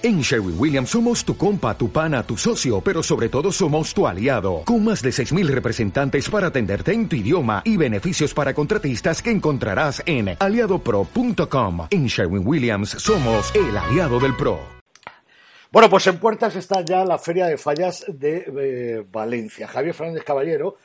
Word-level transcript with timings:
En 0.00 0.20
Sherwin 0.20 0.54
Williams 0.56 0.90
somos 0.90 1.24
tu 1.24 1.36
compa, 1.36 1.76
tu 1.76 1.90
pana, 1.90 2.22
tu 2.22 2.36
socio, 2.36 2.80
pero 2.80 3.02
sobre 3.02 3.28
todo 3.28 3.50
somos 3.50 3.92
tu 3.92 4.06
aliado, 4.06 4.62
con 4.64 4.84
más 4.84 5.02
de 5.02 5.10
6.000 5.10 5.48
representantes 5.48 6.30
para 6.30 6.46
atenderte 6.46 6.92
en 6.92 7.08
tu 7.08 7.16
idioma 7.16 7.62
y 7.64 7.76
beneficios 7.76 8.32
para 8.32 8.54
contratistas 8.54 9.20
que 9.20 9.32
encontrarás 9.32 10.00
en 10.06 10.36
aliadopro.com. 10.38 11.88
En 11.90 12.06
Sherwin 12.06 12.46
Williams 12.46 12.90
somos 12.90 13.52
el 13.56 13.76
aliado 13.76 14.20
del 14.20 14.36
PRO. 14.36 14.60
Bueno, 15.72 15.90
pues 15.90 16.06
en 16.06 16.20
puertas 16.20 16.54
está 16.54 16.82
ya 16.82 17.04
la 17.04 17.18
Feria 17.18 17.46
de 17.46 17.58
Fallas 17.58 18.04
de 18.06 18.44
eh, 18.56 19.04
Valencia. 19.10 19.66
Javier 19.66 19.94
Fernández 19.94 20.22
Caballero 20.22 20.76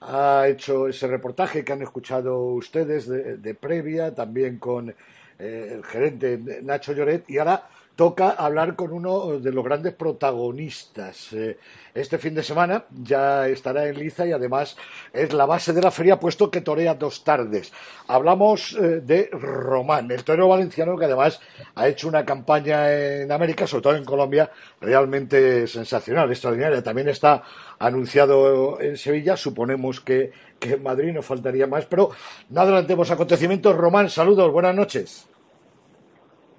ha 0.00 0.48
hecho 0.48 0.88
ese 0.88 1.06
reportaje 1.06 1.64
que 1.64 1.72
han 1.72 1.82
escuchado 1.82 2.40
ustedes 2.46 3.06
de, 3.06 3.54
previa, 3.54 4.12
también 4.12 4.58
con 4.58 4.90
eh, 5.38 5.70
el 5.72 5.84
gerente 5.84 6.36
Nacho 6.64 6.92
Lloret, 6.92 7.30
y 7.30 7.38
ahora 7.38 7.68
toca 7.96 8.28
hablar 8.30 8.76
con 8.76 8.92
uno 8.92 9.40
de 9.40 9.50
los 9.50 9.64
grandes 9.64 9.94
protagonistas. 9.94 11.32
Eh, 11.32 11.58
este 11.94 12.18
fin 12.18 12.34
de 12.34 12.42
semana 12.42 12.84
ya 13.02 13.48
estará 13.48 13.88
en 13.88 13.98
Liza 13.98 14.26
y 14.26 14.32
además 14.32 14.76
es 15.14 15.32
la 15.32 15.46
base 15.46 15.72
de 15.72 15.80
la 15.80 15.90
feria 15.90 16.20
puesto 16.20 16.50
que 16.50 16.60
torea 16.60 16.94
dos 16.94 17.24
tardes. 17.24 17.72
Hablamos 18.06 18.76
eh, 18.78 19.00
de 19.00 19.30
Román, 19.32 20.10
el 20.10 20.22
torero 20.24 20.48
valenciano 20.48 20.98
que 20.98 21.06
además 21.06 21.40
ha 21.74 21.88
hecho 21.88 22.06
una 22.06 22.26
campaña 22.26 22.92
en 22.92 23.32
América, 23.32 23.66
sobre 23.66 23.82
todo 23.82 23.96
en 23.96 24.04
Colombia, 24.04 24.50
realmente 24.78 25.66
sensacional, 25.66 26.30
extraordinaria. 26.30 26.84
También 26.84 27.08
está 27.08 27.42
anunciado 27.78 28.78
en 28.78 28.98
Sevilla, 28.98 29.38
suponemos 29.38 30.02
que, 30.02 30.32
que 30.60 30.74
en 30.74 30.82
Madrid 30.82 31.14
no 31.14 31.22
faltaría 31.22 31.66
más, 31.66 31.86
pero 31.86 32.10
no 32.50 32.60
adelantemos 32.60 33.10
acontecimientos. 33.10 33.74
Román, 33.74 34.10
saludos, 34.10 34.52
buenas 34.52 34.74
noches. 34.74 35.26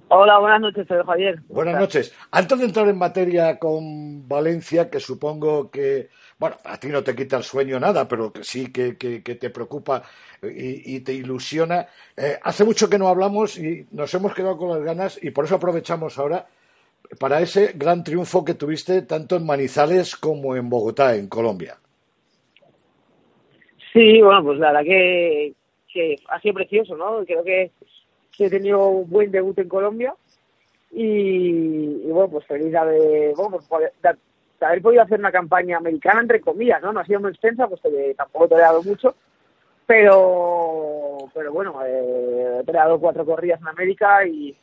Hola, 0.10 0.40
buenas 0.40 0.62
noches, 0.62 0.88
soy 0.88 1.04
Javier. 1.06 1.40
Buenas 1.50 1.78
noches. 1.78 2.16
Antes 2.32 2.60
de 2.60 2.66
entrar 2.66 2.88
en 2.88 2.98
materia 2.98 3.60
con 3.60 4.26
Valencia, 4.26 4.90
que 4.90 5.02
supongo 5.02 5.70
que, 5.70 6.08
bueno, 6.40 6.56
a 6.64 6.80
ti 6.80 6.88
no 6.88 7.04
te 7.04 7.14
quita 7.14 7.36
el 7.36 7.44
sueño 7.44 7.78
nada, 7.78 8.08
pero 8.08 8.31
que 8.31 8.44
sí 8.46 8.72
que, 8.72 8.94
te 8.94 9.50
preocupa 9.50 10.04
y, 10.42 11.02
te 11.02 11.14
ilusiona. 11.14 11.88
Eh, 12.16 12.40
hace 12.42 12.64
mucho 12.64 12.90
que 12.90 12.98
no 12.98 13.09
hablamos 13.09 13.58
y 13.58 13.86
nos 13.92 14.14
hemos 14.14 14.34
quedado 14.34 14.58
con 14.58 14.70
las 14.70 14.81
ganas 14.81 15.20
y 15.22 15.31
por 15.31 15.44
eso 15.44 15.56
aprovechamos 15.56 16.18
ahora 16.18 16.48
para 17.20 17.42
ese 17.42 17.74
gran 17.76 18.02
triunfo 18.02 18.46
que 18.46 18.53
tuviste 18.53 19.02
tanto 19.02 19.36
en 19.36 19.46
Manizales 19.46 20.16
como 20.16 20.56
en 20.56 20.70
Bogotá, 20.70 21.18
en 21.18 21.28
Colombia. 21.28 21.76
Sí, 23.92 24.22
bueno, 24.22 24.42
pues 24.42 24.59
la 24.59 24.72
verdad 24.72 24.86
que, 24.86 25.53
que 25.92 26.16
ha 26.30 26.40
sido 26.40 26.53
precioso, 26.53 26.96
¿no? 26.96 27.26
Creo 27.26 27.44
que 27.44 27.72
he 28.46 28.50
tenido 28.50 28.88
un 28.88 29.10
buen 29.10 29.32
debut 29.32 29.58
en 29.60 29.70
Colombia 29.70 30.14
y, 30.92 32.10
bueno, 32.10 32.30
pues 32.30 32.46
feliz 32.46 32.72
de, 32.72 33.34
bueno, 33.36 33.60
pues, 33.68 33.92
de, 34.02 34.66
haber 34.66 34.82
podido 34.82 35.04
hacer 35.04 35.20
una 35.20 35.32
campaña 35.32 35.78
americana, 35.78 36.22
entre 36.22 36.42
comillas, 36.42 36.82
¿no? 36.82 36.94
No 36.94 37.00
ha 37.00 37.06
sido 37.06 37.20
muy 37.20 37.32
extensa, 37.32 37.68
pues 37.68 37.82
tampoco 38.16 38.48
te 38.48 38.56
he 38.56 38.60
dado 38.60 38.82
mucho, 38.84 39.16
pero, 39.86 41.18
pero 41.34 41.52
bueno, 41.52 41.80
eh, 41.86 42.60
he 42.60 42.64
peleado 42.64 43.00
cuatro 43.00 43.26
corridas 43.26 43.62
en 43.62 43.68
América 43.68 44.26
y, 44.26 44.56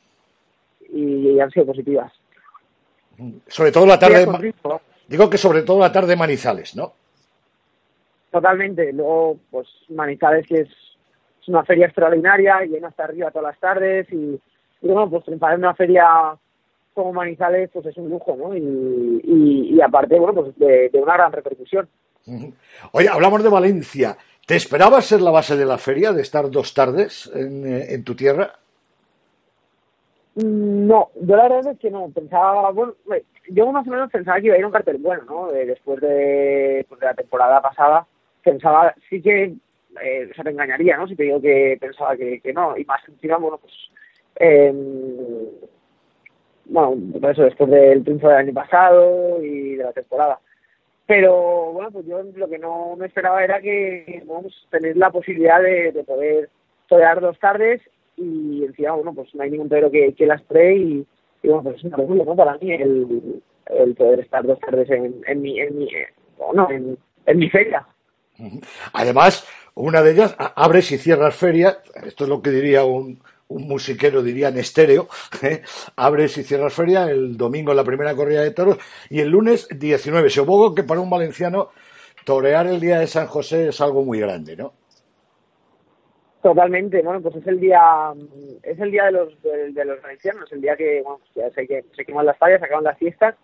y, 0.91 1.39
han 1.39 1.51
sido 1.51 1.67
positivas. 1.67 2.13
Sobre 3.47 3.71
todo 3.71 3.87
la 3.87 3.99
tarde, 3.99 4.27
digo 5.07 5.31
que 5.31 5.39
sobre 5.39 5.63
todo 5.63 5.79
la 5.81 5.93
tarde 5.93 6.17
Manizales, 6.17 6.75
¿no? 6.75 6.95
Totalmente, 8.31 8.93
luego 8.93 9.39
pues 9.51 9.69
Manizales 9.91 10.47
que 10.49 10.63
es 10.63 10.69
es 11.45 11.49
una 11.49 11.63
feria 11.65 11.87
extraordinaria, 11.87 12.65
y 12.65 12.69
llena 12.69 12.89
hasta 12.89 13.05
arriba 13.05 13.31
todas 13.31 13.53
las 13.53 13.61
tardes 13.61 14.11
y, 14.11 14.41
bueno, 14.81 15.11
pues 15.11 15.25
triunfar 15.25 15.53
en 15.53 15.61
una 15.61 15.75
feria 15.75 16.07
como 16.95 17.13
Manizales 17.13 17.71
pues 17.73 17.87
es 17.87 17.97
un 17.97 18.09
lujo, 18.09 18.35
¿no? 18.37 18.57
Y, 18.57 19.79
aparte, 19.83 20.19
bueno, 20.19 20.43
pues 20.43 20.57
de, 20.59 20.91
una 20.95 21.15
gran 21.15 21.33
repercusión. 21.33 21.89
Oye, 22.93 23.09
hablamos 23.09 23.43
de 23.43 23.51
Valencia. 23.51 24.17
¿Te 24.47 24.57
esperabas 24.57 25.05
ser 25.05 25.21
la 25.21 25.31
base 25.31 25.57
de 25.57 25.67
la 25.67 25.77
feria, 25.77 26.13
de 26.13 26.23
estar 26.23 26.51
dos 26.51 26.73
tardes 26.73 27.31
en, 27.35 27.67
eh, 27.67 27.99
tu 28.05 28.15
tierra? 28.15 28.53
No, 30.37 31.11
yo 31.21 31.37
la 31.37 31.49
verdad 31.49 31.73
es 31.73 31.79
que 31.79 31.91
no. 31.91 32.09
Pensaba, 32.09 32.71
bueno, 32.71 32.95
yo 33.49 33.71
más 33.71 33.87
o 33.87 33.91
menos 33.91 34.11
pensaba 34.11 34.41
que 34.41 34.47
iba 34.47 34.57
a 34.57 34.59
ir 34.59 34.67
un 34.67 34.73
cartel 34.73 34.99
bueno, 34.99 35.23
¿no? 35.25 35.53
después 35.53 36.01
de, 36.01 36.87
pues 36.89 37.01
de 37.01 37.07
la 37.07 37.15
temporada 37.15 37.61
pasada, 37.61 38.07
pensaba, 38.43 38.95
sí 39.09 39.21
que 39.21 39.55
eh, 40.03 40.31
se 40.35 40.43
te 40.43 40.51
engañaría, 40.51 40.97
¿no? 40.97 41.07
Si 41.07 41.17
te 41.17 41.25
digo 41.25 41.41
que 41.41 41.77
pensaba 41.81 42.17
que, 42.17 42.41
no. 42.55 42.77
Y 42.77 42.85
más 42.85 43.01
encima, 43.09 43.37
bueno, 43.39 43.59
pues... 43.59 43.73
Eh, 44.37 44.73
bueno, 46.67 46.97
por 47.21 47.31
eso 47.31 47.43
después 47.43 47.71
del 47.71 48.03
triunfo 48.05 48.29
del 48.29 48.39
año 48.39 48.55
pasado 48.55 49.43
y 49.43 49.77
de 49.77 49.85
la 49.85 49.93
temporada. 49.93 50.41
Pero 51.07 51.73
bueno, 51.73 51.91
pues 51.91 52.07
yo 52.07 52.23
lo 52.23 52.49
que 52.49 52.59
no 52.59 52.97
me 52.97 53.07
esperaba 53.07 53.45
era 53.45 53.61
que 53.61 54.23
vamos 54.27 54.67
tener 54.71 54.97
la 54.97 55.11
posibilidad 55.11 55.61
de, 55.63 55.93
poder 56.07 56.49
torear 56.89 57.21
dos 57.21 57.39
tardes 57.39 57.83
y 58.17 58.65
encima, 58.65 58.93
bueno, 58.93 59.13
pues 59.13 59.35
no 59.35 59.43
hay 59.43 59.51
ningún 59.51 59.69
torero 59.69 59.91
que, 59.91 60.15
que 60.15 60.27
las 60.27 60.41
pre 60.43 60.77
y, 60.77 61.07
bueno, 61.43 61.63
pues 61.63 61.77
es 61.77 61.85
una 61.85 61.99
locura, 61.99 62.25
¿no? 62.25 62.37
Para 62.37 62.57
mí 62.57 62.73
el, 62.73 63.43
el 63.67 63.95
poder 63.95 64.21
estar 64.21 64.47
dos 64.47 64.59
tardes 64.61 64.89
en, 64.89 65.23
en 65.27 65.43
mi, 65.43 65.61
en 65.61 65.77
mi, 65.77 65.85
eh, 65.85 66.09
no, 66.55 66.71
en, 66.71 66.97
en 67.27 67.39
mi 67.39 67.51
feria. 67.51 67.87
Además, 68.95 69.47
una 69.75 70.03
de 70.03 70.13
ellas, 70.13 70.37
abres 70.39 70.93
y 70.93 70.99
cierras 70.99 71.35
feria, 71.35 71.79
esto 72.05 72.25
es 72.25 72.31
lo 72.31 72.41
que 72.41 72.51
diría 72.51 72.85
un, 72.85 73.21
un 73.49 73.69
musiquero, 73.69 74.23
diría 74.23 74.49
en 74.49 74.59
estéreo, 74.59 75.09
¿eh? 75.43 75.63
abres 75.97 76.39
y 76.39 76.45
cierras 76.45 76.75
feria, 76.75 77.11
el 77.11 77.37
domingo 77.37 77.75
la 77.75 77.85
primera 77.85 78.15
corrida 78.15 78.43
de 78.43 78.53
toros 78.53 78.79
y 79.11 79.21
el 79.21 79.29
lunes 79.29 79.69
19. 79.69 80.31
Supongo 80.31 80.75
que 80.75 80.85
para 80.85 81.01
un 81.01 81.11
valenciano 81.11 81.71
torear 82.25 82.67
el 82.67 82.81
día 82.81 83.01
de 83.01 83.07
San 83.07 83.27
José 83.27 83.69
es 83.69 83.81
algo 83.81 84.05
muy 84.05 84.21
grande, 84.21 84.57
¿no? 84.57 84.73
Totalmente, 86.43 87.01
bueno, 87.03 87.23
pues 87.23 87.37
es 87.37 87.47
el 87.47 87.59
día, 87.59 88.13
es 88.63 88.79
el 88.79 88.91
día 88.91 89.07
de 89.07 89.13
los, 89.13 89.43
de, 89.43 89.85
los 89.85 90.03
valencianos, 90.03 90.53
el 90.53 90.61
día 90.61 90.77
que, 90.77 91.01
bueno, 91.03 91.21
ya 91.35 91.51
sé 91.51 91.67
que 91.67 91.87
se 91.97 92.05
queman 92.05 92.27
las 92.27 92.37
fallas, 92.37 92.61
se 92.61 92.67
acaban 92.67 92.85
las 92.85 92.99
fiestas 92.99 93.35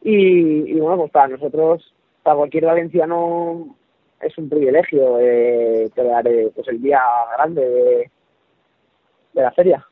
y 0.00 0.78
bueno, 0.80 0.96
pues 0.96 1.10
para 1.10 1.28
nosotros, 1.28 1.94
para 2.22 2.36
cualquier 2.36 2.64
valenciano 2.64 3.76
es 4.20 4.36
un 4.38 4.48
privilegio 4.48 5.18
eh, 5.20 5.90
crear 5.94 6.24
pues 6.54 6.68
el 6.68 6.80
día 6.80 7.00
grande 7.36 8.10
de, 9.32 9.42
la 9.42 9.52
feria. 9.52 9.86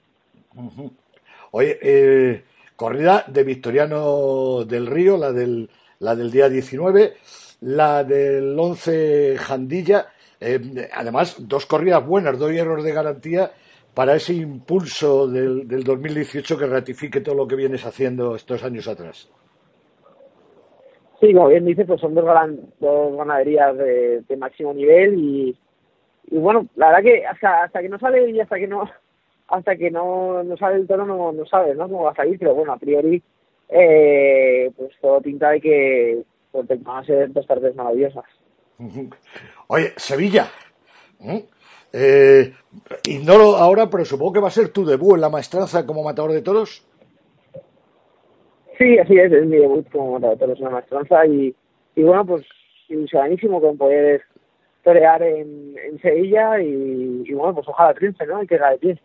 Oye, 1.52 1.78
eh, 1.80 2.44
corrida 2.74 3.24
de 3.28 3.44
Victoriano 3.44 4.64
del 4.64 4.86
Río, 4.86 5.16
la 5.16 5.32
del, 5.32 5.70
la 6.00 6.16
del 6.16 6.30
día 6.30 6.48
19, 6.48 7.14
la 7.60 8.02
del 8.02 8.58
11 8.58 9.36
Jandilla, 9.38 10.06
eh, 10.40 10.88
además 10.92 11.36
dos 11.38 11.66
corridas 11.66 12.04
buenas, 12.04 12.38
dos 12.38 12.50
hierros 12.50 12.82
de 12.82 12.92
garantía 12.92 13.52
para 13.94 14.16
ese 14.16 14.34
impulso 14.34 15.28
del, 15.28 15.66
del 15.66 15.84
2018 15.84 16.58
que 16.58 16.66
ratifique 16.66 17.20
todo 17.20 17.34
lo 17.34 17.46
que 17.46 17.56
vienes 17.56 17.86
haciendo 17.86 18.34
estos 18.34 18.62
años 18.64 18.88
atrás. 18.88 19.28
Sí, 21.20 21.32
como 21.32 21.48
bien 21.48 21.64
dice, 21.64 21.84
pues 21.84 22.00
son 22.00 22.14
dos, 22.14 22.24
ganaderías 22.24 23.76
de, 23.76 24.36
máximo 24.36 24.74
nivel 24.74 25.18
y, 25.18 25.56
y 26.30 26.38
bueno, 26.38 26.66
la 26.76 26.88
verdad 26.88 27.02
que 27.02 27.26
hasta, 27.26 27.64
hasta 27.64 27.80
que 27.80 27.88
no 27.88 27.98
sale 27.98 28.30
y 28.30 28.40
hasta 28.40 28.56
que 28.56 28.66
no 28.66 28.84
hasta 29.48 29.76
que 29.76 29.90
no, 29.90 30.42
no 30.42 30.56
sale 30.56 30.76
el 30.76 30.86
toro 30.86 31.06
no, 31.06 31.32
no 31.32 31.46
sabes 31.46 31.76
¿no? 31.76 31.84
cómo 31.84 32.04
va 32.04 32.10
a 32.10 32.16
salir, 32.16 32.38
pero 32.38 32.54
bueno, 32.54 32.72
a 32.72 32.78
priori 32.78 33.22
eh, 33.68 34.70
pues 34.76 34.90
todo 35.00 35.20
pinta 35.20 35.50
de 35.50 35.60
que 35.60 36.22
pues, 36.52 36.66
van 36.82 37.02
a 37.02 37.06
ser 37.06 37.32
dos 37.32 37.46
tardes 37.46 37.74
maravillosas. 37.74 38.24
Oye, 39.68 39.92
Sevilla, 39.96 40.48
eh, 41.92 42.52
ignoro 43.04 43.56
ahora, 43.56 43.88
pero 43.88 44.04
supongo 44.04 44.34
que 44.34 44.40
va 44.40 44.48
a 44.48 44.52
ser 44.52 44.68
tu 44.68 44.84
debut 44.84 45.14
en 45.14 45.22
la 45.22 45.30
maestranza 45.30 45.86
como 45.86 46.02
matador 46.02 46.32
de 46.32 46.42
toros. 46.42 46.86
Sí, 48.78 48.98
así 48.98 49.18
es, 49.18 49.32
es 49.32 49.46
mi 49.46 49.56
debut 49.56 49.88
como 49.90 50.20
toros 50.36 50.60
una 50.60 50.70
maestranza 50.70 51.26
y, 51.26 51.54
y 51.94 52.02
bueno, 52.02 52.26
pues 52.26 52.44
ilusionadísimo 52.88 53.60
con 53.60 53.76
poder 53.76 54.22
torear 54.84 55.22
en, 55.22 55.74
en 55.78 56.00
Sevilla 56.00 56.60
y, 56.60 57.24
y, 57.26 57.32
bueno, 57.32 57.54
pues 57.54 57.68
ojalá 57.68 57.94
triunfe, 57.94 58.26
¿no? 58.26 58.42
Y 58.42 58.46
que 58.46 58.58
de 58.58 58.78
pie. 58.78 59.00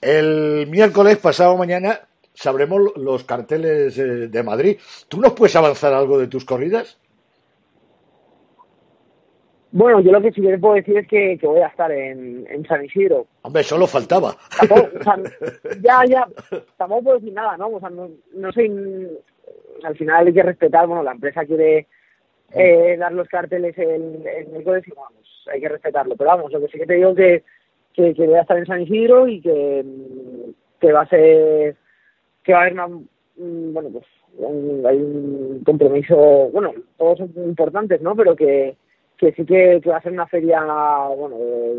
El 0.00 0.66
miércoles 0.68 1.18
pasado 1.18 1.56
mañana 1.56 2.00
sabremos 2.34 2.96
los 2.96 3.24
carteles 3.24 3.96
eh, 3.98 4.28
de 4.28 4.42
Madrid. 4.42 4.78
¿Tú 5.08 5.20
nos 5.20 5.32
puedes 5.32 5.54
avanzar 5.54 5.92
algo 5.92 6.18
de 6.18 6.26
tus 6.26 6.44
corridas? 6.44 6.98
Bueno, 9.72 10.00
yo 10.00 10.12
lo 10.12 10.20
que 10.20 10.32
sí 10.32 10.42
que 10.42 10.58
puedo 10.58 10.74
decir 10.74 10.98
es 10.98 11.08
que, 11.08 11.38
que 11.38 11.46
voy 11.46 11.60
a 11.60 11.68
estar 11.68 11.90
en, 11.90 12.46
en, 12.48 12.64
San 12.66 12.84
Isidro. 12.84 13.26
Hombre, 13.40 13.62
solo 13.62 13.86
faltaba. 13.86 14.36
ya, 15.80 16.04
ya, 16.06 16.28
tampoco 16.76 17.02
puedo 17.02 17.18
decir 17.18 17.32
nada, 17.32 17.56
¿no? 17.56 17.68
O 17.68 17.80
sea, 17.80 17.88
no, 17.88 18.10
no 18.34 18.52
sé, 18.52 18.70
al 19.82 19.96
final 19.96 20.26
hay 20.26 20.32
que 20.34 20.42
respetar, 20.42 20.86
bueno, 20.86 21.02
la 21.02 21.12
empresa 21.12 21.46
quiere 21.46 21.86
eh, 22.52 22.96
dar 22.98 23.12
los 23.12 23.26
carteles 23.28 23.76
en 23.78 24.26
el 24.26 24.62
código 24.62 24.84
y 24.86 24.94
vamos, 24.94 25.46
hay 25.50 25.60
que 25.60 25.68
respetarlo. 25.70 26.16
Pero 26.16 26.28
vamos, 26.28 26.52
lo 26.52 26.60
que 26.60 26.68
sí 26.68 26.78
que 26.78 26.86
te 26.86 26.94
digo 26.94 27.14
que, 27.14 27.42
que, 27.94 28.14
que 28.14 28.26
voy 28.26 28.34
a 28.36 28.42
estar 28.42 28.58
en 28.58 28.66
San 28.66 28.82
Isidro 28.82 29.26
y 29.26 29.40
que, 29.40 29.84
que 30.80 30.92
va 30.92 31.02
a 31.02 31.08
ser 31.08 31.76
que 32.44 32.52
va 32.52 32.58
a 32.58 32.62
haber 32.62 32.74
una, 32.74 32.86
bueno, 33.36 33.88
pues 33.90 34.04
hay 34.86 34.96
un 34.96 35.62
compromiso, 35.64 36.16
bueno, 36.52 36.72
todos 36.98 37.18
son 37.18 37.32
importantes, 37.36 38.02
¿no? 38.02 38.14
Pero 38.16 38.36
que, 38.36 38.76
que 39.22 39.32
sí 39.34 39.46
que, 39.46 39.78
va 39.88 39.98
a 39.98 40.02
ser 40.02 40.10
una 40.10 40.26
feria, 40.26 40.60
bueno, 41.16 41.36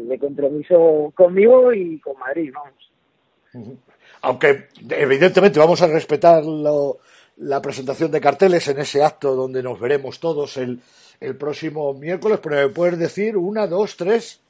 de, 0.08 0.18
compromiso 0.18 1.12
conmigo 1.14 1.74
y 1.74 2.00
con 2.00 2.18
Madrid, 2.18 2.54
vamos. 2.54 3.78
Aunque 4.22 4.70
evidentemente 4.90 5.60
vamos 5.60 5.82
a 5.82 5.88
respetar 5.88 6.42
la 6.46 7.62
presentación 7.62 8.12
de 8.12 8.22
carteles 8.22 8.66
en 8.70 8.80
ese 8.80 9.04
acto 9.04 9.36
donde 9.36 9.62
nos 9.62 9.78
veremos 9.78 10.22
todos 10.22 10.56
el, 10.56 10.80
el 11.20 11.36
próximo 11.36 11.94
miércoles, 11.94 12.40
pero 12.42 12.56
¿me 12.56 12.70
puedes 12.70 12.98
decir 12.98 13.36
una, 13.36 13.68
dos, 13.68 13.98
tres? 13.98 14.42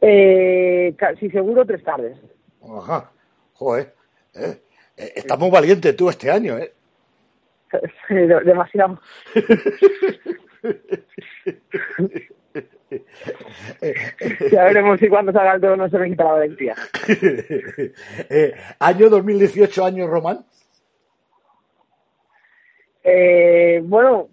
Eh, 0.00 0.96
sí, 1.18 1.28
seguro 1.28 1.66
tres 1.66 1.84
tardes. 1.84 2.16
Ajá, 2.62 3.12
joder. 3.52 3.94
¿eh? 4.32 4.58
Eh, 4.96 5.12
estás 5.16 5.38
muy 5.38 5.50
valiente 5.50 5.92
tú 5.92 6.08
este 6.08 6.30
año, 6.30 6.56
¿eh? 6.56 6.72
demasiado. 8.08 8.98
ya 14.50 14.64
veremos 14.64 14.98
si 14.98 15.08
cuando 15.08 15.32
salga 15.32 15.54
el 15.54 15.60
todo 15.60 15.76
no 15.76 15.88
se 15.88 15.98
me 15.98 16.10
quita 16.10 16.24
la 16.24 16.32
valentía. 16.32 16.74
eh, 18.28 18.52
¿Año 18.78 19.08
2018, 19.08 19.84
año 19.84 20.06
Román? 20.06 20.44
Eh, 23.02 23.80
bueno, 23.84 24.28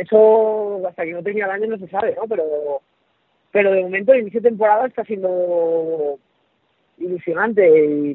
eso 0.00 0.86
hasta 0.86 1.04
que 1.04 1.12
no 1.12 1.22
tenía 1.22 1.46
el 1.46 1.50
año 1.50 1.66
no 1.68 1.78
se 1.78 1.88
sabe, 1.88 2.14
¿no? 2.14 2.26
Pero, 2.28 2.80
pero 3.50 3.72
de 3.72 3.82
momento 3.82 4.12
el 4.12 4.20
inicio 4.20 4.40
de 4.40 4.50
temporada 4.50 4.86
está 4.86 5.04
siendo 5.04 6.18
ilusionante 6.98 7.66
y, 7.66 8.10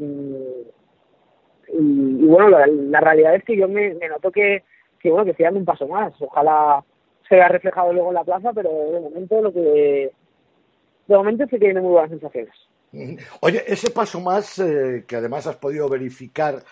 y, 1.74 2.26
bueno, 2.26 2.50
la, 2.50 3.00
realidad 3.02 3.36
es 3.36 3.44
que 3.44 3.58
yo 3.58 3.68
me, 3.68 3.94
noto 3.94 4.32
que, 4.32 4.64
que, 5.00 5.10
bueno, 5.10 5.26
que 5.26 5.32
estoy 5.32 5.46
dando 5.46 5.60
un 5.60 5.66
paso 5.66 5.88
más. 5.88 6.14
Ojalá 6.20 6.84
se 7.28 7.36
vea 7.36 7.48
reflejado 7.48 7.94
luego 7.94 8.10
en 8.10 8.16
la 8.16 8.24
plaza, 8.24 8.54
pero 8.54 8.70
de 8.70 9.00
momento 9.00 9.42
lo 9.42 9.54
que 9.54 10.12
de 11.08 11.16
momento 11.16 11.46
se 11.48 11.60
tiene 11.60 11.82
muy 11.82 11.92
buenas 11.92 12.12
sensaciones. 12.12 12.54
Oye, 13.42 13.64
ese 13.68 13.92
paso 13.92 14.20
más 14.20 14.60
eh, 14.60 15.06
que 15.08 15.16
además 15.16 15.48
has 15.48 15.58
podido 15.58 15.90
verificar 15.90 16.64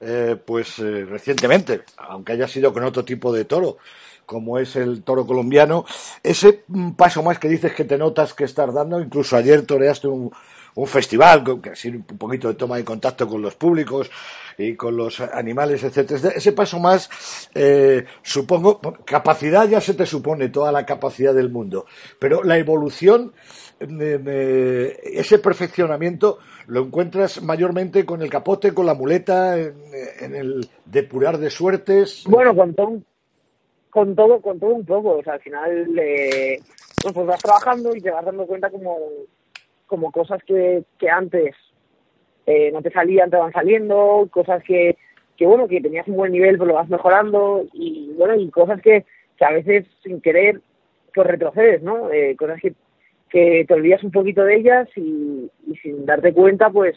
eh, 0.00 0.36
pues 0.44 0.78
eh, 0.78 1.04
recientemente, 1.04 1.82
aunque 1.96 2.32
haya 2.32 2.48
sido 2.48 2.72
con 2.72 2.84
otro 2.84 3.04
tipo 3.04 3.32
de 3.32 3.44
toro, 3.44 3.78
como 4.26 4.58
es 4.58 4.76
el 4.76 5.02
toro 5.02 5.26
colombiano, 5.26 5.84
ese 6.22 6.64
paso 6.96 7.22
más 7.22 7.38
que 7.38 7.48
dices 7.48 7.72
que 7.74 7.84
te 7.84 7.98
notas 7.98 8.34
que 8.34 8.44
estás 8.44 8.72
dando, 8.72 9.00
incluso 9.00 9.36
ayer 9.36 9.64
toreaste 9.64 10.08
un, 10.08 10.32
un 10.74 10.86
festival, 10.86 11.44
con 11.44 11.60
que 11.60 11.72
un 11.88 12.02
poquito 12.18 12.48
de 12.48 12.54
toma 12.54 12.76
de 12.76 12.84
contacto 12.84 13.26
con 13.28 13.42
los 13.42 13.54
públicos 13.54 14.10
y 14.56 14.74
con 14.74 14.96
los 14.96 15.20
animales, 15.20 15.82
etcétera. 15.84 16.30
Ese 16.34 16.52
paso 16.52 16.78
más, 16.78 17.10
eh, 17.54 18.04
supongo, 18.22 18.80
capacidad 19.04 19.68
ya 19.68 19.80
se 19.80 19.94
te 19.94 20.06
supone 20.06 20.48
toda 20.48 20.72
la 20.72 20.86
capacidad 20.86 21.34
del 21.34 21.50
mundo, 21.50 21.86
pero 22.18 22.42
la 22.42 22.58
evolución, 22.58 23.32
ese 23.78 25.38
perfeccionamiento 25.38 26.38
lo 26.68 26.80
encuentras 26.80 27.42
mayormente 27.42 28.06
con 28.06 28.22
el 28.22 28.30
capote, 28.30 28.72
con 28.72 28.86
la 28.86 28.94
muleta, 28.94 29.58
en, 29.58 30.34
el 30.34 30.68
depurar 30.84 31.38
de 31.38 31.50
suertes. 31.50 32.24
Bueno, 32.26 32.54
con 32.54 32.74
todo, 32.74 33.02
con 33.90 34.14
todo, 34.14 34.40
con 34.40 34.60
todo 34.60 34.74
un 34.74 34.86
poco. 34.86 35.18
O 35.18 35.22
sea, 35.22 35.34
al 35.34 35.40
final, 35.40 35.98
eh, 35.98 36.60
pues 37.12 37.26
vas 37.26 37.42
trabajando 37.42 37.94
y 37.94 38.00
te 38.00 38.10
vas 38.10 38.24
dando 38.24 38.46
cuenta 38.46 38.70
como 38.70 38.96
como 39.92 40.10
cosas 40.10 40.42
que, 40.44 40.84
que 40.98 41.10
antes 41.10 41.54
eh, 42.46 42.70
no 42.72 42.80
te 42.80 42.90
salían, 42.90 43.28
te 43.28 43.36
van 43.36 43.52
saliendo, 43.52 44.26
cosas 44.30 44.62
que, 44.64 44.96
que, 45.36 45.44
bueno, 45.44 45.68
que 45.68 45.82
tenías 45.82 46.08
un 46.08 46.16
buen 46.16 46.32
nivel, 46.32 46.56
pues 46.56 46.66
lo 46.66 46.76
vas 46.76 46.88
mejorando, 46.88 47.66
y 47.74 48.10
bueno, 48.16 48.34
y 48.36 48.48
cosas 48.48 48.80
que, 48.80 49.04
a 49.38 49.52
veces 49.52 49.84
sin 50.02 50.22
querer, 50.22 50.62
pues 51.14 51.26
retrocedes, 51.26 51.82
¿no? 51.82 52.10
Eh, 52.10 52.34
cosas 52.36 52.58
que, 52.58 52.72
que 53.28 53.66
te 53.68 53.74
olvidas 53.74 54.02
un 54.02 54.12
poquito 54.12 54.44
de 54.44 54.54
ellas 54.54 54.88
y, 54.96 55.50
y 55.66 55.76
sin 55.82 56.06
darte 56.06 56.32
cuenta, 56.32 56.70
pues, 56.70 56.96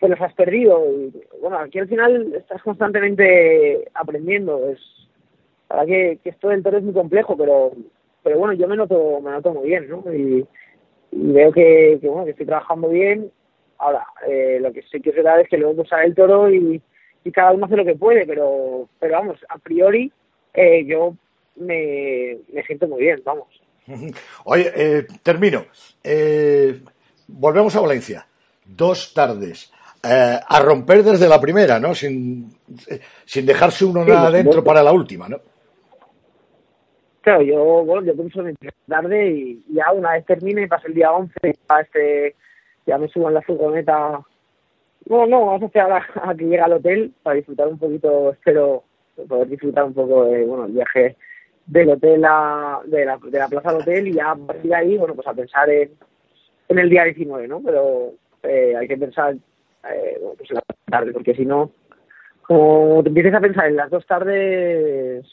pues 0.00 0.08
los 0.08 0.20
has 0.22 0.32
perdido. 0.32 0.82
Y 0.90 1.12
bueno, 1.42 1.58
aquí 1.58 1.78
al 1.78 1.88
final 1.88 2.32
estás 2.34 2.62
constantemente 2.62 3.84
aprendiendo. 3.92 4.70
Es, 4.70 4.78
para 5.66 5.84
que, 5.84 6.20
que 6.22 6.30
esto 6.30 6.48
del 6.48 6.62
toro 6.62 6.78
es 6.78 6.84
muy 6.84 6.94
complejo, 6.94 7.36
pero, 7.36 7.72
pero 8.22 8.38
bueno, 8.38 8.54
yo 8.54 8.66
me 8.66 8.76
noto, 8.76 9.20
me 9.20 9.32
noto 9.32 9.52
muy 9.52 9.68
bien, 9.68 9.88
¿no? 9.88 10.02
Y, 10.14 10.46
y 11.14 11.32
veo 11.32 11.52
que, 11.52 11.98
bueno, 12.02 12.24
que 12.24 12.32
estoy 12.32 12.46
trabajando 12.46 12.88
bien. 12.88 13.30
Ahora, 13.78 14.06
eh, 14.26 14.58
lo 14.60 14.72
que 14.72 14.82
sí 14.82 15.00
que 15.00 15.10
verdad 15.10 15.40
es 15.40 15.48
que 15.48 15.56
luego 15.56 15.76
pues 15.76 15.88
sale 15.88 16.06
el 16.06 16.14
toro 16.14 16.50
y, 16.50 16.80
y 17.24 17.30
cada 17.30 17.52
uno 17.52 17.66
hace 17.66 17.76
lo 17.76 17.84
que 17.84 17.94
puede, 17.94 18.26
pero, 18.26 18.88
pero 18.98 19.14
vamos, 19.14 19.38
a 19.48 19.58
priori 19.58 20.10
eh, 20.52 20.84
yo 20.84 21.14
me, 21.56 22.38
me 22.52 22.62
siento 22.64 22.88
muy 22.88 23.02
bien, 23.02 23.22
vamos. 23.24 23.48
Oye, 24.44 24.72
eh, 24.74 25.06
termino. 25.22 25.66
Eh, 26.02 26.80
volvemos 27.28 27.74
a 27.76 27.80
Valencia. 27.80 28.26
Dos 28.64 29.12
tardes. 29.14 29.72
Eh, 30.02 30.40
a 30.46 30.60
romper 30.60 31.02
desde 31.02 31.28
la 31.28 31.40
primera, 31.40 31.78
¿no? 31.78 31.94
Sin, 31.94 32.54
sin 33.24 33.46
dejarse 33.46 33.84
uno 33.84 34.04
nada 34.04 34.28
adentro 34.28 34.62
para 34.62 34.82
la 34.82 34.92
última, 34.92 35.28
¿no? 35.28 35.38
Claro, 37.24 37.40
yo, 37.40 37.64
bueno, 37.86 38.06
yo 38.06 38.14
pienso 38.14 38.46
en 38.46 38.54
tarde 38.86 39.30
y 39.30 39.64
ya 39.70 39.90
una 39.92 40.12
vez 40.12 40.26
termine 40.26 40.60
y 40.62 40.66
pase 40.66 40.88
el 40.88 40.94
día 40.94 41.10
11, 41.10 41.32
a 41.68 41.80
este, 41.80 42.36
ya 42.84 42.98
me 42.98 43.08
subo 43.08 43.28
en 43.28 43.34
la 43.34 43.40
furgoneta. 43.40 44.20
No, 45.06 45.26
no, 45.26 45.46
vamos 45.46 45.62
a 45.62 45.64
esperar 45.64 46.02
a, 46.22 46.34
que 46.34 46.44
llegue 46.44 46.60
al 46.60 46.74
hotel 46.74 47.14
para 47.22 47.36
disfrutar 47.36 47.68
un 47.68 47.78
poquito, 47.78 48.30
espero 48.30 48.84
poder 49.26 49.48
disfrutar 49.48 49.84
un 49.84 49.94
poco 49.94 50.26
de, 50.26 50.44
bueno, 50.44 50.66
el 50.66 50.72
viaje 50.72 51.16
del 51.64 51.88
hotel 51.88 52.22
a, 52.26 52.82
de 52.84 53.06
la, 53.06 53.16
de 53.16 53.38
la 53.38 53.48
plaza 53.48 53.70
al 53.70 53.76
hotel 53.76 54.08
y 54.08 54.12
ya 54.12 54.32
a 54.32 54.36
partir 54.36 54.70
de 54.70 54.76
ahí, 54.76 54.98
bueno, 54.98 55.14
pues 55.14 55.26
a 55.26 55.32
pensar 55.32 55.70
en, 55.70 55.92
en 56.68 56.78
el 56.78 56.90
día 56.90 57.04
19, 57.04 57.48
¿no? 57.48 57.62
Pero 57.64 58.12
eh, 58.42 58.76
hay 58.76 58.86
que 58.86 58.98
pensar, 58.98 59.34
eh, 59.34 60.18
bueno, 60.20 60.34
pues 60.36 60.50
en 60.50 60.56
la 60.56 60.62
tarde, 60.90 61.12
porque 61.14 61.34
si 61.34 61.46
no, 61.46 61.70
como 62.42 63.02
te 63.02 63.08
empieces 63.08 63.32
a 63.32 63.40
pensar 63.40 63.68
en 63.68 63.76
las 63.76 63.88
dos 63.88 64.04
tardes, 64.04 65.24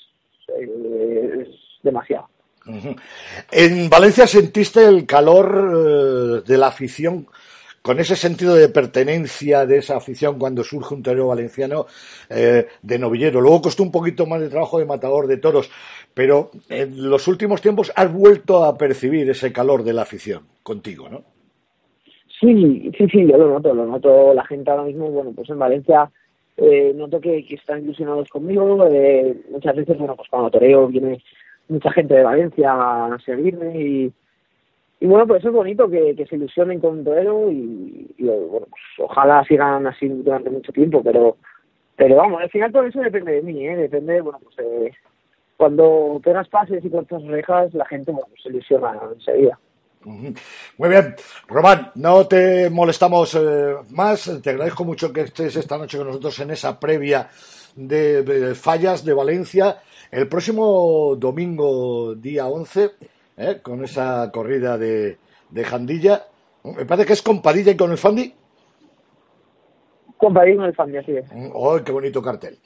eh, 0.58 1.48
demasiado. 1.84 2.28
En 3.52 3.90
Valencia 3.90 4.28
sentiste 4.28 4.86
el 4.86 5.06
calor 5.06 6.44
eh, 6.44 6.44
de 6.46 6.58
la 6.58 6.68
afición, 6.68 7.28
con 7.82 8.00
ese 8.00 8.16
sentido 8.16 8.54
de 8.54 8.70
pertenencia 8.70 9.66
de 9.66 9.80
esa 9.80 9.98
afición 9.98 10.38
cuando 10.38 10.64
surge 10.64 10.94
un 10.94 11.02
torero 11.02 11.28
valenciano 11.28 11.88
eh, 12.30 12.68
de 12.82 13.00
novillero. 13.00 13.42
Luego 13.42 13.64
costó 13.64 13.82
un 13.82 13.92
poquito 13.92 14.28
más 14.28 14.40
de 14.40 14.50
trabajo 14.50 14.78
de 14.78 14.86
matador 14.86 15.26
de 15.26 15.38
toros, 15.38 15.72
pero 16.14 16.52
en 16.70 17.10
los 17.10 17.28
últimos 17.28 17.62
tiempos 17.62 17.92
has 17.96 18.14
vuelto 18.14 18.64
a 18.64 18.78
percibir 18.78 19.28
ese 19.30 19.52
calor 19.52 19.84
de 19.84 19.94
la 19.94 20.04
afición 20.04 20.44
contigo, 20.62 21.10
¿no? 21.10 21.24
Sí, 22.40 22.92
sí, 22.98 23.08
sí, 23.12 23.28
yo 23.28 23.38
lo 23.38 23.50
noto, 23.50 23.74
lo 23.74 23.86
noto. 23.86 24.34
La 24.34 24.46
gente 24.46 24.70
ahora 24.70 24.84
mismo, 24.84 25.10
bueno, 25.12 25.32
pues 25.36 25.50
en 25.50 25.60
Valencia 25.60 26.10
eh, 26.58 26.92
noto 26.96 27.20
que, 27.22 27.46
están 27.50 27.84
ilusionados 27.84 28.30
conmigo. 28.30 28.88
muchas 29.52 29.76
veces, 29.76 29.98
bueno, 29.98 30.16
pues 30.16 30.28
cuando 30.30 30.50
toreo 30.50 30.88
viene 30.88 31.24
mucha 31.72 31.92
gente 31.92 32.14
de 32.14 32.24
Valencia 32.24 32.72
a 32.74 33.18
seguirme 33.26 33.80
y, 33.80 34.14
y 35.00 35.08
bueno, 35.08 35.26
pues 35.26 35.44
es 35.44 35.52
bonito 35.52 35.90
que, 35.90 36.16
que 36.16 36.26
se 36.28 36.36
ilusionen 36.36 36.80
con 36.80 37.04
Torero 37.04 37.52
y, 37.52 38.14
y 38.18 38.24
bueno, 38.24 38.68
pues 38.70 38.82
ojalá 39.00 39.44
sigan 39.46 39.88
así 39.88 40.08
durante 40.08 40.50
mucho 40.50 40.72
tiempo, 40.72 41.02
pero 41.04 41.38
pero 41.96 42.16
vamos, 42.16 42.42
al 42.42 42.50
final 42.50 42.72
todo 42.72 42.84
eso 42.84 43.00
depende 43.00 43.34
de 43.34 43.42
mí, 43.44 43.68
¿eh? 43.68 43.76
depende, 43.76 44.22
bueno, 44.22 44.40
pues 44.44 44.58
eh, 44.60 44.92
cuando 45.56 46.20
pegas 46.24 46.48
pases 46.50 46.84
y 46.84 46.90
cortas 46.90 47.22
orejas, 47.24 47.74
la 47.76 47.86
gente 47.86 48.12
bueno, 48.12 48.28
pues 48.30 48.42
se 48.42 48.50
ilusiona 48.50 49.00
enseguida. 49.14 49.60
Muy 50.04 50.90
bien, 50.90 51.16
Román, 51.48 51.92
no 51.96 52.28
te 52.28 52.70
molestamos 52.70 53.36
eh, 53.36 53.76
más. 53.90 54.32
Te 54.42 54.50
agradezco 54.50 54.84
mucho 54.84 55.14
que 55.14 55.22
estés 55.22 55.56
esta 55.56 55.78
noche 55.78 55.98
con 55.98 56.08
nosotros 56.08 56.40
en 56.40 56.52
esa 56.52 56.80
previa 56.80 57.30
de 57.76 58.54
fallas 58.56 59.06
de 59.06 59.14
Valencia 59.14 59.78
el 60.12 60.28
próximo 60.28 61.16
domingo, 61.16 62.16
día 62.16 62.48
11, 62.48 62.92
¿eh? 63.38 63.60
con 63.62 63.84
esa 63.84 64.30
corrida 64.32 64.78
de, 64.78 65.18
de 65.50 65.64
Jandilla, 65.64 66.26
me 66.64 66.86
parece 66.86 67.08
que 67.08 67.14
es 67.14 67.22
con 67.22 67.42
Padilla 67.42 67.72
y 67.72 67.78
con 67.78 67.92
el 67.92 67.98
Fandi. 67.98 68.36
Con 70.18 70.34
Padilla 70.34 70.54
y 70.54 70.58
con 70.58 70.66
el 70.66 70.76
Fandi, 70.76 70.98
así 70.98 71.14
es. 71.14 71.26
¡Oh, 71.54 71.80
qué 71.84 71.92
bonito 71.94 72.22
cartel! 72.22 72.60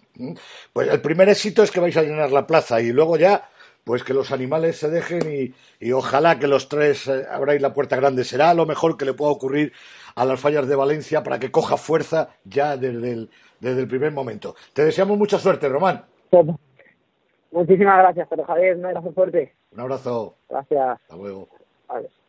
Pues 0.73 0.89
el 0.89 1.01
primer 1.01 1.29
éxito 1.29 1.61
es 1.61 1.69
que 1.69 1.79
vais 1.79 1.95
a 1.95 2.01
llenar 2.01 2.31
la 2.31 2.47
plaza 2.47 2.81
y 2.81 2.91
luego 2.91 3.15
ya, 3.15 3.47
pues 3.85 4.03
que 4.03 4.13
los 4.13 4.31
animales 4.31 4.77
se 4.77 4.89
dejen 4.89 5.21
y, 5.31 5.53
y 5.79 5.91
ojalá 5.93 6.37
que 6.39 6.47
los 6.47 6.67
tres 6.67 7.07
eh, 7.07 7.25
abráis 7.31 7.61
la 7.61 7.73
puerta 7.73 7.95
grande. 7.95 8.25
Será 8.25 8.53
lo 8.53 8.65
mejor 8.65 8.97
que 8.97 9.05
le 9.05 9.13
pueda 9.13 9.31
ocurrir 9.31 9.71
a 10.15 10.25
las 10.25 10.39
fallas 10.39 10.67
de 10.67 10.75
Valencia 10.75 11.23
para 11.23 11.39
que 11.39 11.51
coja 11.51 11.77
fuerza 11.77 12.29
ya 12.43 12.75
desde 12.75 13.11
el, 13.11 13.29
desde 13.59 13.81
el 13.81 13.87
primer 13.87 14.11
momento. 14.11 14.55
Te 14.73 14.83
deseamos 14.83 15.17
mucha 15.17 15.37
suerte, 15.37 15.69
Román. 15.69 16.03
Muchísimas 17.51 17.99
gracias, 17.99 18.27
pero 18.29 18.43
Javier, 18.43 18.75
un 18.75 18.85
abrazo 18.85 19.13
fuerte. 19.13 19.53
Un 19.71 19.79
abrazo. 19.79 20.35
Gracias. 20.49 21.01
Hasta 21.01 21.15
luego. 21.15 21.47
Adiós. 21.87 22.24